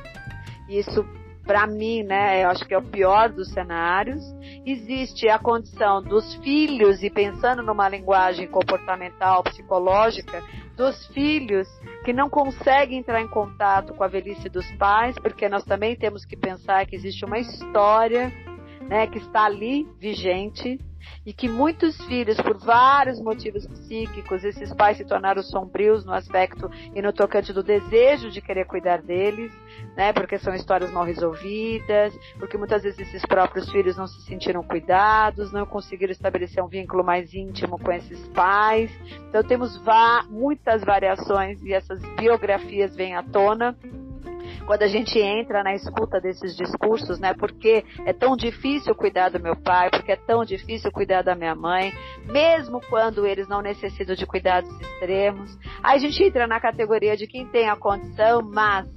[0.67, 1.05] Isso
[1.45, 4.23] para mim, né, eu acho que é o pior dos cenários.
[4.65, 10.43] Existe a condição dos filhos, e pensando numa linguagem comportamental, psicológica,
[10.75, 11.67] dos filhos
[12.03, 16.25] que não conseguem entrar em contato com a velhice dos pais, porque nós também temos
[16.25, 18.31] que pensar que existe uma história
[18.89, 20.79] né, que está ali vigente
[21.25, 26.69] e que muitos filhos, por vários motivos psíquicos, esses pais se tornaram sombrios no aspecto
[26.93, 29.51] e no tocante do desejo de querer cuidar deles,
[29.95, 30.11] né?
[30.11, 35.51] Porque são histórias mal resolvidas, porque muitas vezes esses próprios filhos não se sentiram cuidados,
[35.51, 38.91] não conseguiram estabelecer um vínculo mais íntimo com esses pais.
[39.29, 39.79] Então temos
[40.29, 43.77] muitas variações e essas biografias vêm à tona
[44.65, 47.33] quando a gente entra na escuta desses discursos, né?
[47.33, 51.55] Porque é tão difícil cuidar do meu pai, porque é tão difícil cuidar da minha
[51.55, 51.93] mãe,
[52.25, 55.57] mesmo quando eles não necessitam de cuidados extremos.
[55.83, 58.87] Aí a gente entra na categoria de quem tem a condição, mas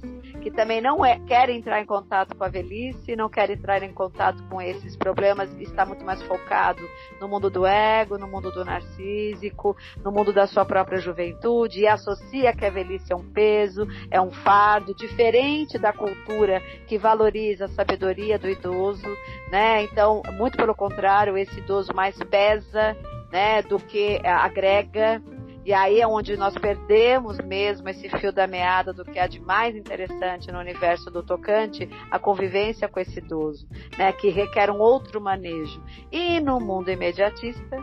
[0.43, 3.93] que também não é, quer entrar em contato com a velhice, não quer entrar em
[3.93, 6.81] contato com esses problemas, está muito mais focado
[7.19, 11.87] no mundo do ego, no mundo do narcísico, no mundo da sua própria juventude e
[11.87, 17.65] associa que a velhice é um peso, é um fardo, diferente da cultura que valoriza
[17.65, 19.07] a sabedoria do idoso,
[19.49, 19.83] né?
[19.83, 22.97] Então, muito pelo contrário, esse idoso mais pesa,
[23.31, 25.21] né, do que agrega
[25.65, 29.39] e aí é onde nós perdemos mesmo esse fio da meada do que há de
[29.39, 34.79] mais interessante no universo do tocante, a convivência com esse idoso, né, que requer um
[34.79, 35.81] outro manejo.
[36.11, 37.77] E no mundo imediatista,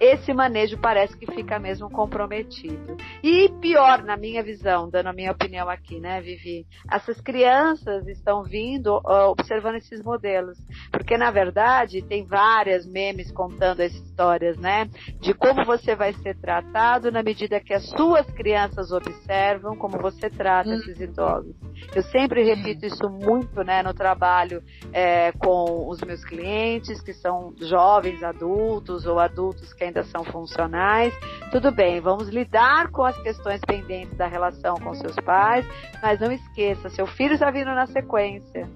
[0.00, 2.96] esse manejo parece que fica mesmo comprometido.
[3.22, 6.66] E pior, na minha visão, dando a minha opinião aqui, né, Vivi?
[6.90, 10.56] Essas crianças estão vindo uh, observando esses modelos.
[10.90, 14.88] Porque, na verdade, tem várias memes contando as histórias, né?
[15.20, 20.30] De como você vai ser tratado na medida que as suas crianças observam como você
[20.30, 20.74] trata hum.
[20.74, 21.54] esses idosos.
[21.94, 27.54] Eu sempre repito isso muito, né, no trabalho é, com os meus clientes, que são
[27.60, 31.12] jovens adultos ou adultos que ainda são funcionais.
[31.50, 35.66] Tudo bem, vamos lidar com as questões pendentes da relação com seus pais,
[36.02, 38.68] mas não esqueça, seu filho está vindo na sequência.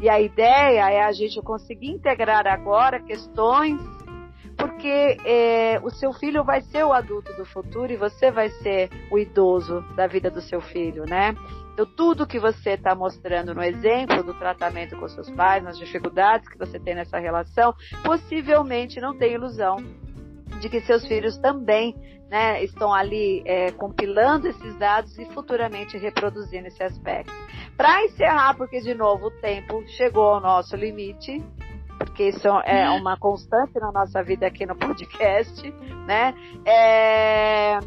[0.00, 3.80] E a ideia é a gente conseguir integrar agora questões
[4.56, 8.90] porque é, o seu filho vai ser o adulto do futuro e você vai ser
[9.08, 11.32] o idoso da vida do seu filho, né?
[11.72, 16.48] Então, tudo que você está mostrando no exemplo do tratamento com seus pais, nas dificuldades
[16.48, 19.76] que você tem nessa relação, possivelmente não tem ilusão
[20.60, 21.94] de que seus filhos também
[22.30, 27.32] né, estão ali é, compilando esses dados e futuramente reproduzindo esse aspecto.
[27.76, 31.42] Para encerrar, porque de novo o tempo chegou ao nosso limite,
[31.98, 35.70] porque isso é uma constante na nossa vida aqui no podcast,
[36.06, 36.34] né?
[36.64, 37.78] É,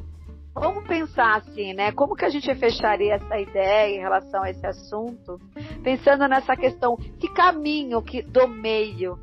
[0.54, 1.92] vamos pensar assim, né?
[1.92, 5.40] Como que a gente fecharia essa ideia em relação a esse assunto?
[5.84, 9.18] Pensando nessa questão, que caminho que do meio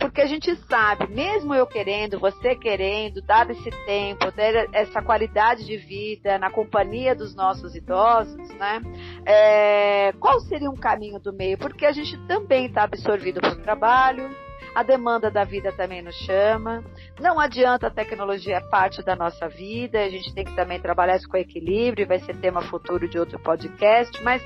[0.00, 5.64] porque a gente sabe, mesmo eu querendo, você querendo, dado esse tempo, ter essa qualidade
[5.66, 8.80] de vida na companhia dos nossos idosos, né?
[9.26, 11.58] É, qual seria um caminho do meio?
[11.58, 14.34] Porque a gente também está absorvido pelo trabalho,
[14.74, 16.82] a demanda da vida também nos chama.
[17.20, 21.16] Não adianta a tecnologia é parte da nossa vida, a gente tem que também trabalhar
[21.16, 24.42] isso com equilíbrio, vai ser tema futuro de outro podcast, mas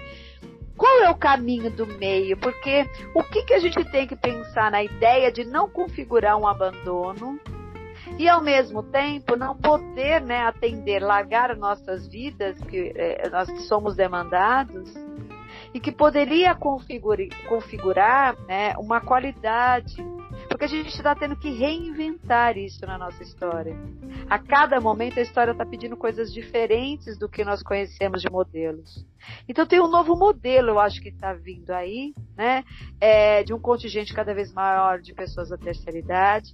[0.76, 2.36] qual é o caminho do meio?
[2.36, 6.46] Porque o que, que a gente tem que pensar na ideia de não configurar um
[6.46, 7.38] abandono
[8.18, 13.96] e ao mesmo tempo não poder né, atender, largar nossas vidas, que é, nós somos
[13.96, 14.92] demandados,
[15.72, 19.96] e que poderia configurar, configurar né, uma qualidade
[20.48, 23.76] porque a gente está tendo que reinventar isso na nossa história.
[24.28, 29.06] A cada momento a história está pedindo coisas diferentes do que nós conhecemos de modelos.
[29.48, 32.64] Então tem um novo modelo, eu acho que está vindo aí, né?
[33.00, 36.52] É, de um contingente cada vez maior de pessoas da terceira idade,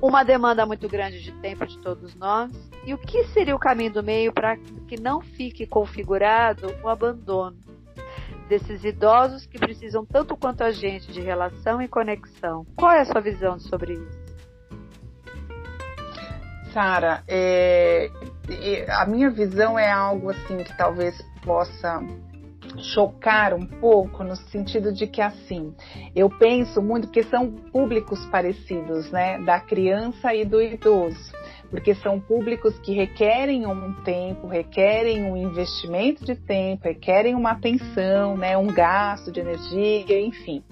[0.00, 2.50] uma demanda muito grande de tempo de todos nós.
[2.84, 4.56] E o que seria o caminho do meio para
[4.86, 7.67] que não fique configurado o abandono?
[8.48, 12.66] Desses idosos que precisam tanto quanto a gente de relação e conexão.
[12.76, 14.28] Qual é a sua visão sobre isso?
[16.72, 18.10] Sara, é,
[18.90, 22.02] a minha visão é algo assim que talvez possa
[22.94, 25.74] chocar um pouco no sentido de que assim,
[26.14, 31.32] eu penso muito porque são públicos parecidos, né, da criança e do idoso
[31.70, 38.36] porque são públicos que requerem um tempo, requerem um investimento de tempo, requerem uma atenção,
[38.36, 40.62] né, um gasto de energia, enfim.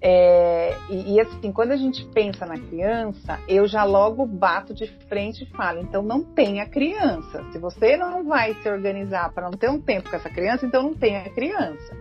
[0.00, 4.86] É, e, e, assim, quando a gente pensa na criança, eu já logo bato de
[5.08, 7.44] frente e falo: então não tenha criança.
[7.50, 10.84] Se você não vai se organizar para não ter um tempo com essa criança, então
[10.84, 11.96] não tenha criança.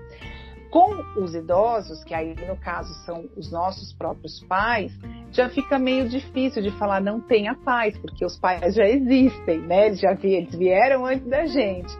[0.77, 4.91] Com os idosos, que aí no caso são os nossos próprios pais,
[5.31, 9.87] já fica meio difícil de falar não tenha pais, porque os pais já existem, né?
[9.87, 11.91] Eles já eles vieram antes da gente.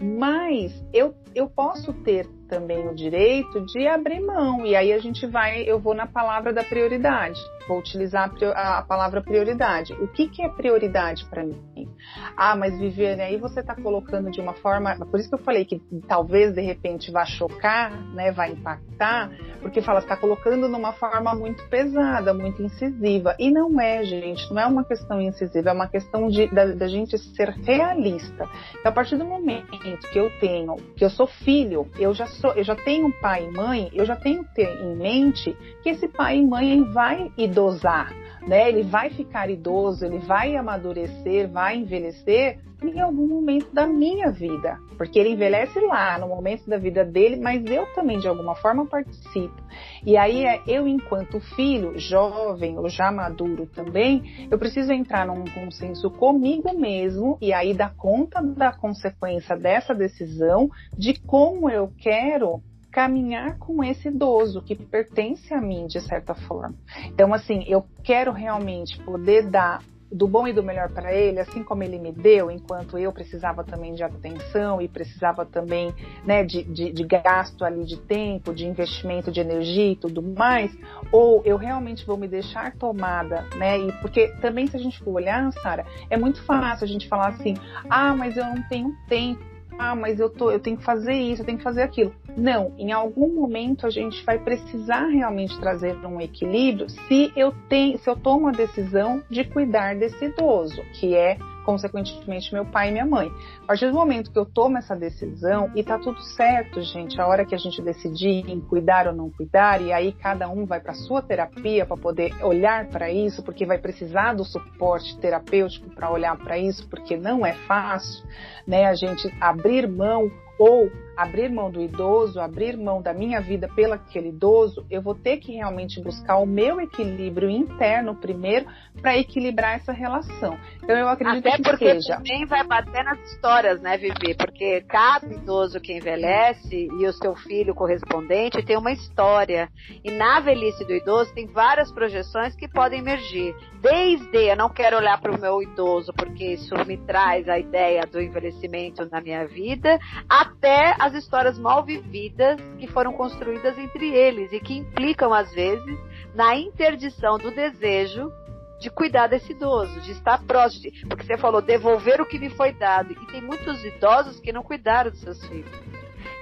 [0.00, 4.66] Mas eu, eu posso ter também o direito de abrir mão.
[4.66, 7.40] E aí a gente vai, eu vou na palavra da prioridade.
[7.66, 9.94] Vou utilizar a, a palavra prioridade.
[9.94, 11.88] O que, que é prioridade para mim?
[12.36, 14.94] Ah, mas Viviane, aí você está colocando de uma forma.
[15.06, 18.32] Por isso que eu falei que talvez de repente vá chocar, né?
[18.32, 19.30] Vai impactar,
[19.60, 23.34] porque fala, está colocando numa forma muito pesada, muito incisiva.
[23.38, 26.88] E não é, gente, não é uma questão incisiva, é uma questão de, da, da
[26.88, 28.48] gente ser realista.
[28.80, 29.70] Então, a partir do momento
[30.10, 33.44] que eu tenho, que eu sou filho, eu já sou, eu já tenho um pai
[33.46, 38.12] e mãe, eu já tenho ter em mente que esse pai e mãe vai idosar,
[38.46, 38.68] né?
[38.68, 44.78] Ele vai ficar idoso, ele vai amadurecer, vai envelhecer em algum momento da minha vida,
[44.96, 48.86] porque ele envelhece lá no momento da vida dele, mas eu também de alguma forma
[48.86, 49.62] participo.
[50.04, 55.44] E aí é eu enquanto filho, jovem ou já maduro também, eu preciso entrar num
[55.44, 62.62] consenso comigo mesmo e aí dar conta da consequência dessa decisão de como eu quero
[62.92, 66.74] caminhar com esse idoso que pertence a mim de certa forma.
[67.06, 69.82] Então, assim, eu quero realmente poder dar
[70.12, 73.64] do bom e do melhor para ele, assim como ele me deu, enquanto eu precisava
[73.64, 75.94] também de atenção e precisava também
[76.24, 80.76] né, de, de, de, gasto ali de tempo, de investimento de energia e tudo mais,
[81.10, 83.78] ou eu realmente vou me deixar tomada, né?
[83.78, 87.28] E porque também se a gente for olhar, Sara, é muito fácil a gente falar
[87.28, 87.54] assim,
[87.88, 89.51] ah, mas eu não tenho tempo
[89.82, 92.14] ah, mas eu, tô, eu tenho que fazer isso, eu tenho que fazer aquilo.
[92.36, 97.98] Não, em algum momento a gente vai precisar realmente trazer um equilíbrio se eu tenho,
[97.98, 102.92] se eu tomo a decisão de cuidar desse idoso, que é consequentemente meu pai e
[102.92, 103.32] minha mãe.
[103.62, 107.26] A partir do momento que eu tomo essa decisão, e tá tudo certo, gente, a
[107.26, 110.80] hora que a gente decidir em cuidar ou não cuidar, e aí cada um vai
[110.80, 116.10] para sua terapia para poder olhar para isso, porque vai precisar do suporte terapêutico para
[116.10, 118.24] olhar para isso, porque não é fácil,
[118.66, 123.68] né, a gente abrir mão ou abrir mão do idoso, abrir mão da minha vida
[123.74, 128.66] pelo aquele idoso, eu vou ter que realmente buscar o meu equilíbrio interno primeiro
[129.00, 130.58] para equilibrar essa relação.
[130.82, 132.16] Então eu acredito Até que porque seja.
[132.16, 134.34] também vai bater nas histórias, né, Vivi?
[134.36, 139.68] Porque cada idoso que envelhece e o seu filho correspondente tem uma história.
[140.04, 143.54] E na velhice do idoso tem várias projeções que podem emergir.
[143.80, 148.02] Desde eu não quero olhar para o meu idoso porque isso me traz a ideia
[148.06, 149.98] do envelhecimento na minha vida,
[150.28, 155.98] até as histórias mal vividas que foram construídas entre eles e que implicam, às vezes,
[156.32, 158.32] na interdição do desejo
[158.78, 160.92] de cuidar desse idoso, de estar próximo.
[161.08, 163.12] Porque você falou devolver o que me foi dado.
[163.12, 165.72] E tem muitos idosos que não cuidaram dos seus filhos.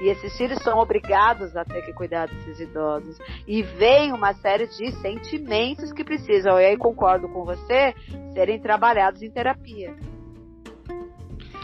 [0.03, 3.19] E esses filhos são obrigados a ter que cuidar desses idosos.
[3.47, 7.95] E vem uma série de sentimentos que precisam, e aí concordo com você,
[8.35, 9.95] serem trabalhados em terapia.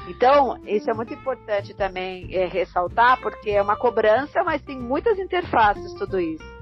[0.09, 5.18] Então, isso é muito importante também é, ressaltar, porque é uma cobrança, mas tem muitas
[5.18, 6.55] interfaces tudo isso.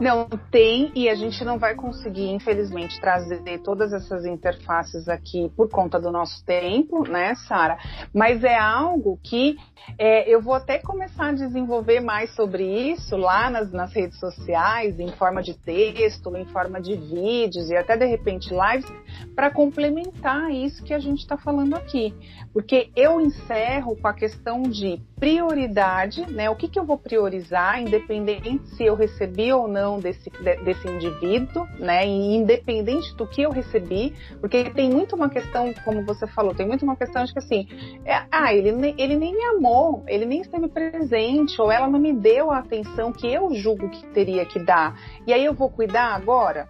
[0.00, 5.68] Não, tem, e a gente não vai conseguir, infelizmente, trazer todas essas interfaces aqui por
[5.68, 7.76] conta do nosso tempo, né, Sara?
[8.14, 9.56] Mas é algo que
[9.98, 14.98] é, eu vou até começar a desenvolver mais sobre isso lá nas, nas redes sociais,
[14.98, 18.90] em forma de texto, em forma de vídeos e até de repente lives,
[19.34, 22.14] para complementar isso que a gente está falando aqui.
[22.54, 26.48] Porque eu encerro com a questão de prioridade, né?
[26.48, 30.30] O que, que eu vou priorizar, independente se eu recebi ou não desse,
[30.64, 32.06] desse indivíduo, né?
[32.06, 36.66] E independente do que eu recebi, porque tem muito uma questão, como você falou, tem
[36.66, 37.66] muito uma questão de que assim,
[38.04, 42.12] é, ah, ele, ele nem me amou, ele nem esteve presente, ou ela não me
[42.12, 44.98] deu a atenção que eu julgo que teria que dar.
[45.26, 46.68] E aí eu vou cuidar agora?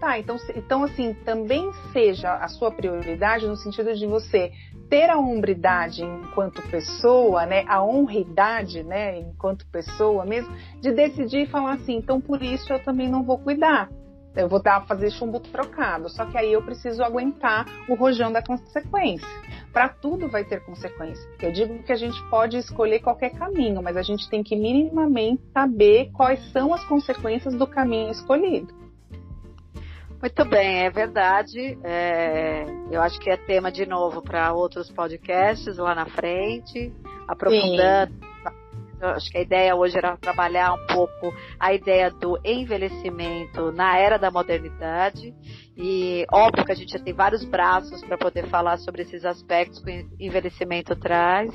[0.00, 4.50] Tá, então, então assim, também seja a sua prioridade no sentido de você
[4.88, 11.46] ter a hombridade enquanto pessoa, né, a honridade, né, enquanto pessoa mesmo, de decidir e
[11.46, 13.90] falar assim, então por isso eu também não vou cuidar.
[14.34, 18.40] Eu vou dar fazer chumbo trocado, só que aí eu preciso aguentar o rojão da
[18.40, 19.28] consequência.
[19.70, 21.28] Para tudo vai ter consequência.
[21.42, 25.42] Eu digo que a gente pode escolher qualquer caminho, mas a gente tem que minimamente
[25.52, 28.80] saber quais são as consequências do caminho escolhido.
[30.20, 31.78] Muito bem, é verdade.
[31.82, 36.92] É, eu acho que é tema de novo para outros podcasts lá na frente,
[37.26, 38.12] aprofundando.
[38.12, 38.30] Sim.
[39.02, 44.18] Acho que a ideia hoje era trabalhar um pouco a ideia do envelhecimento na era
[44.18, 45.34] da modernidade
[45.82, 49.82] e óbvio que a gente já tem vários braços para poder falar sobre esses aspectos
[49.82, 51.50] que o envelhecimento traz,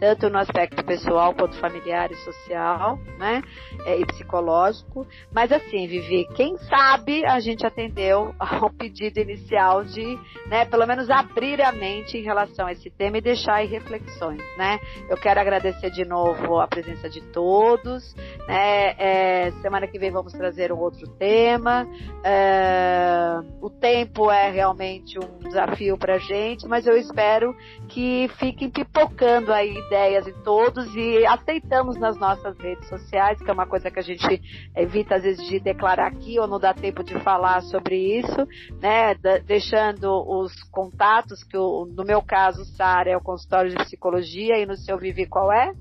[0.00, 3.40] tanto no aspecto pessoal quanto familiar e social, né?
[3.86, 5.06] É, e psicológico.
[5.32, 11.08] Mas assim, Vivi, quem sabe a gente atendeu ao pedido inicial de, né, pelo menos
[11.08, 14.80] abrir a mente em relação a esse tema e deixar aí reflexões, né?
[15.08, 18.12] Eu quero agradecer de novo a presença de todos,
[18.48, 18.94] né?
[18.98, 21.86] É, semana que vem vamos trazer um outro tema.
[22.24, 23.38] É,
[23.68, 27.54] o tempo é realmente um desafio para gente, mas eu espero
[27.88, 33.52] que fiquem pipocando aí ideias em todos e aceitamos nas nossas redes sociais, que é
[33.52, 34.40] uma coisa que a gente
[34.74, 38.48] evita às vezes de declarar aqui ou não dá tempo de falar sobre isso,
[38.80, 39.14] né?
[39.44, 44.76] deixando os contatos, que no meu caso, Sara, é o consultório de psicologia e no
[44.76, 45.72] seu Vivi qual é?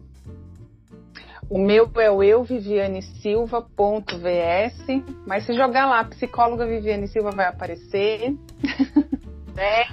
[1.49, 4.85] O meu é o eu, Viviane Silva.vs,
[5.25, 8.35] mas se jogar lá, psicóloga Viviane Silva vai aparecer.
[9.59, 9.87] É,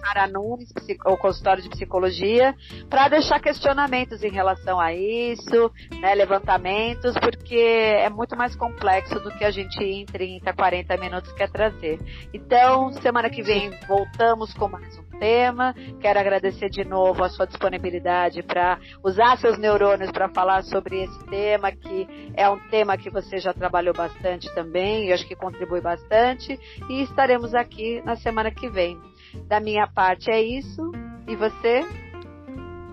[0.00, 0.72] Sara Nunes,
[1.04, 2.54] o consultório de psicologia,
[2.88, 9.30] para deixar questionamentos em relação a isso, né, levantamentos, porque é muito mais complexo do
[9.32, 11.98] que a gente em 30, 40 minutos quer trazer.
[12.32, 15.74] Então, semana que vem voltamos com mais um tema.
[16.00, 21.26] Quero agradecer de novo a sua disponibilidade para usar seus neurônios para falar sobre esse
[21.26, 25.80] tema, que é um tema que você já trabalhou bastante também, e acho que contribui
[25.80, 26.58] bastante.
[26.88, 28.98] E estaremos aqui na semana que vem.
[29.46, 30.90] Da minha parte é isso.
[31.26, 32.07] E você?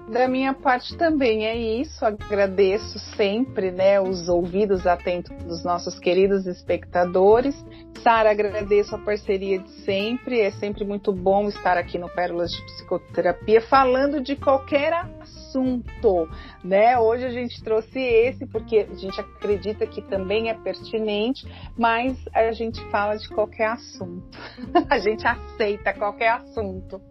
[0.07, 2.05] Da minha parte também é isso.
[2.05, 7.55] Agradeço sempre, né, os ouvidos atentos dos nossos queridos espectadores.
[8.03, 10.39] Sara, agradeço a parceria de sempre.
[10.39, 16.29] É sempre muito bom estar aqui no Pérolas de Psicoterapia falando de qualquer assunto, assunto,
[16.63, 16.97] né?
[16.99, 21.47] Hoje a gente trouxe esse porque a gente acredita que também é pertinente,
[21.77, 24.37] mas a gente fala de qualquer assunto.
[24.89, 27.01] A gente aceita qualquer assunto.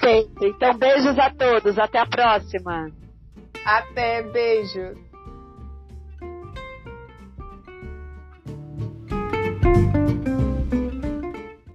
[0.00, 0.48] Sempre.
[0.48, 1.78] Então, beijos a todos.
[1.78, 2.90] Até a próxima.
[3.64, 4.98] Até, beijos.